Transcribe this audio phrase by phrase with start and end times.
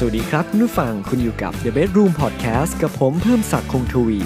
[0.00, 4.20] สวัสดีครับคุณผู้ฟังคุณอยู่กับ The Bedroom Podcast กับผมเพิ่มศักดิ์คงทวี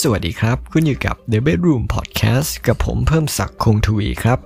[0.00, 4.38] สวัสดีครับ คุณอยู่กับ The Bedroom Podcast กับผมเพิ่มศักดิ์คงทวีครับ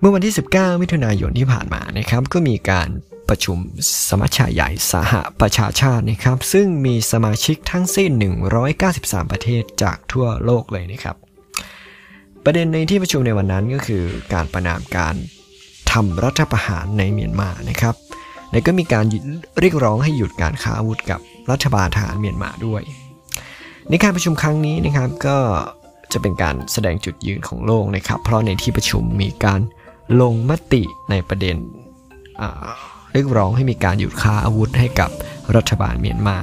[0.00, 2.88] เมื่อวันที่ 19 มิถุนายนที่ผ่านมานะครับ ก็มีการ
[3.28, 3.58] ประชุม
[4.08, 8.10] สมัชชาใหญ่สหประชาชาตินะครับ ซึ่งมีสมาชิกทั้งสิ้น
[8.72, 11.16] 193 ประเทศจากทั่วโลกเลยนะครับ
[12.44, 15.14] ประเด็นในที่ประชุมในวันนั้นก็คือการประนามการ
[15.92, 17.94] ทำรัฐประหารในเมียนมานะครับ
[18.50, 19.04] และก็มีการ
[19.60, 21.20] เรียกร้องให้หยุดการค้าอาวุธกับ
[21.50, 22.82] รัฐบาลทหารเมียนมาด้วย
[23.90, 25.38] ในการประชุมครั้งนี้นะครับก็
[26.12, 29.60] จะเป็นการแสดงจุดยืนของโลกนะครับ เพราะในที่ประชุมมีการ
[30.20, 31.56] ลงมติในประเด็น
[33.12, 35.10] เรียกร้องให้มีการหยุดค้าอาวุธให้กับ
[35.56, 36.38] รัฐบาลเมียนมา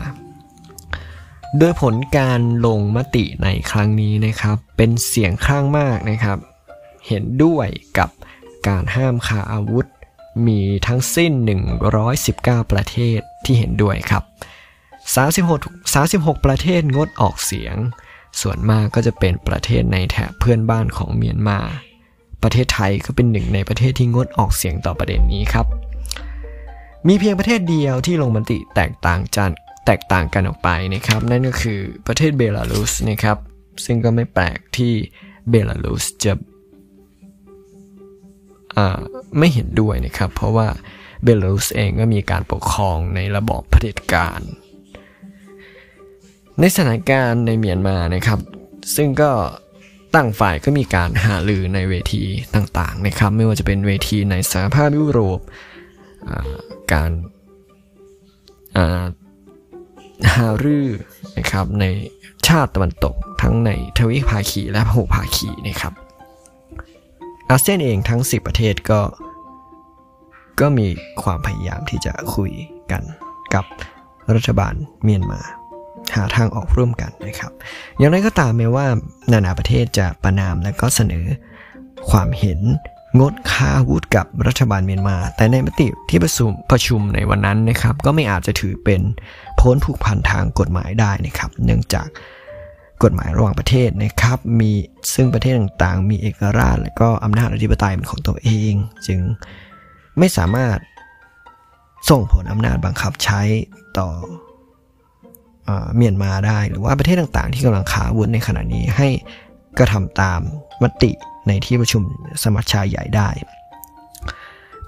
[1.57, 6.37] โดยผลการลงมติในครั้งนี้นะครับ เป็นเสียงข้างมากนะครับ
[7.07, 8.09] เห็นด้วยกับ
[8.67, 9.85] การห้ามค้าอาวุธ
[10.47, 11.31] มีทั้งสิ้น
[12.01, 14.23] 119 ประเทศที่เห็นด้วยครับ
[15.15, 17.75] 36 36 ประเทศงดออกเสียง
[18.41, 21.59] ส่วนมากก็จะเป็นประเทศในแถบเพื่อนบ้านของเมียนมา
[22.43, 25.65] ประเทศไทยก็เป็นหนึ่งในประเทศที่งดออกเสียงต่อประเด็นนี้ครับ
[27.07, 29.53] มีเพียงประเทศเดียวที่ลงมติแตกต่างจัน
[29.85, 33.37] แตกต่างกันออกไปนะครับ นั่นก็คือประเทศเบลารุสนะครับ
[33.85, 34.93] ซึ่งก็ไม่แปลกที่
[35.49, 36.33] เบลารุสจะ
[39.37, 40.67] ไม่เห็นด้วยนะครับ เพราะว่า
[41.23, 44.41] เบลารุสเองก็มีการปกครองในระบอบเผด็จการ
[46.59, 48.39] ในสถานการณ์ในเมียนมานะครับ
[48.95, 49.31] ซึ่งก็
[50.15, 52.23] ตั้งฝ่ายก็มีการหาลือในเวที
[52.55, 55.39] ต่างๆนะครับ ไม่ว่าจะเป็นเวทีในสหภาพยุโรป
[56.93, 57.11] การ
[60.35, 60.87] หารือ
[61.37, 61.85] นะครับใน
[62.47, 65.93] ชาติตะวันตกทั้งในทวีปภาคีและพหุภาคีนะครับ
[67.49, 69.01] อาเซียนเองทั้ง 10 ประเทศก็
[70.59, 70.87] ก็มี
[71.23, 72.51] ความพยายามที่จะคุย
[72.91, 73.03] กัน
[73.53, 73.65] กับ
[74.35, 75.41] รัฐบาลเมียนมา
[76.15, 77.51] หาทางออกร่วมกันนะครับ
[77.97, 78.85] อย่างไรก็ตามแม้ว่า
[79.31, 81.25] นานาประเทศจะประนามและก็เสนอ
[82.09, 82.59] ความเห็น
[83.19, 89.01] งดค้าอาวุธกับรัฐบาลเมียนมา แต่ในมติที่ประชุมประชุมในวันนั้นนะครับ ก็ไม่อาจจะถือเป็น
[89.59, 92.07] พ้นผูกพันทางกฎหมายได้นะครับ เนื่องจาก
[93.03, 94.71] กฎหมายระหว่างประเทศนะครับ มี
[95.13, 98.73] ซึ่งประเทศต่างๆ มีเอกราช และก็อำนาจอธิปไตยเป็นของตัวเอง
[99.07, 99.19] จึง
[100.19, 100.77] ไม่สามารถ
[102.09, 103.41] ส่งผลอำนาจบังคับใช้
[103.97, 104.09] ต่อ
[105.95, 109.07] เมียนมาได้ หรือว่าประเทศต่างๆ ที่กำลังขาอาวุธในขณะนี้ให้
[109.77, 110.41] กระทำตาม
[110.83, 111.11] มติ
[111.47, 112.03] ในที่ประชุม
[112.43, 113.29] สมัชชาใหญ่ได้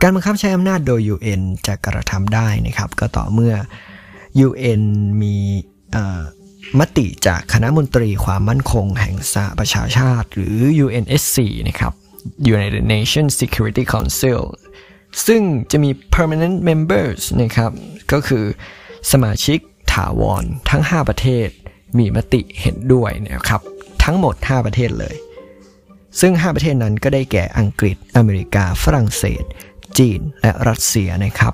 [0.02, 3.54] การบังคับใช้อำนาจโดย UN จะกระทำได้นะครับก็ต่อเมื่อ
[4.48, 4.84] UN
[5.22, 5.36] มี
[6.80, 11.38] มติจากคณะมนตรีความมั่นคงแห่งสหประชาชาติ หรือ UNSC
[11.68, 11.94] นะครับ
[12.56, 14.42] United Nations Security Council
[15.28, 15.42] ซึ่ง
[15.72, 17.72] จะมี permanent members นะครับ
[18.12, 18.46] ก็คือ
[19.12, 19.60] สมาชิก
[19.94, 21.50] ถาวรทั้ง 5 ประเทศ
[21.98, 23.62] มีมติเห็นด้วยนะครับ
[24.04, 25.16] ทั้งหมด 5 ประเทศเลย
[26.20, 29.44] ซึ่ง 5 ประเทศนั้นก็ได้แก่อังกฤษ อเมริกา ฝรั่งเศส
[29.98, 31.54] จีน และรัสเซียนะครับ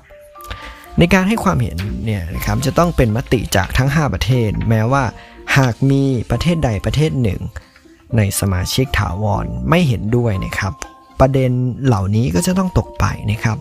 [0.98, 5.04] ในการให้ความเห็นเนี่ยนะครับจะต้องเป็นมติจากทั้ง 5 ประเทศ แม้ว่า
[5.58, 7.40] หากมีประเทศใดประเทศหนึ่ง
[8.16, 10.72] ในสมาชิกถาวรไม่เห็นด้วยนะครับ
[11.20, 11.50] ประเด็น
[11.84, 13.56] เหล่านี้ก็จะต้องตกไปนะครับ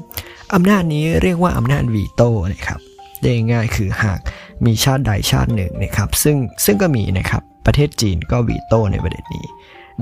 [0.53, 2.79] อำนาจนี้เรียกว่าอำนาจวีโต้นะครับ
[3.21, 4.19] ได้ง่ายคือหาก
[4.65, 9.45] มีชาติใดชาติหนึ่งนะครับ ซึ่งซึ่งก็มีนะครับประเทศจีนก็วีโต้ในประเด็นนี้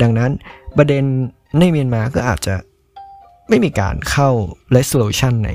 [0.01, 0.31] ดังนั้น
[0.77, 1.03] ประเด็น
[1.59, 2.55] ในเมียนมาก็อาจจะ
[3.49, 4.29] ไม่มีการเข้า
[4.75, 5.49] resolution ใน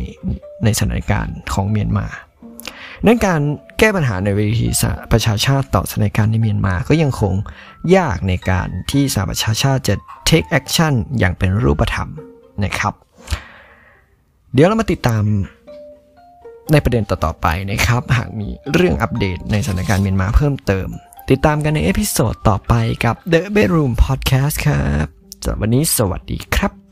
[0.64, 2.06] ในสถานการณ์ของเมียนมา
[3.06, 3.40] นั้นการ
[3.78, 7.34] แก้ปัญหาในเวทีสหประชาชาติต่อสถานการณ์ในเมียนมาก็ยังคง
[7.96, 9.94] ยากในการที่สหประชาชาติจะ
[10.28, 12.10] take action อย่างเป็นรูปธรรม
[12.64, 12.94] นะครับ
[14.52, 15.22] เดี๋ยวเรามาติดตาม
[16.72, 20.88] ในประเด็นต่อๆไปนะครับ หากมีเรื่องอัปเดตในสถานการณ์เมียนมาเพิ่มเติม
[21.30, 22.74] ติดตามกันใน episode ต่อไป
[23.04, 25.06] กับ The Bedroom Podcast ครับ
[25.42, 26.85] สำหรับวันนี้สวัสดีครับ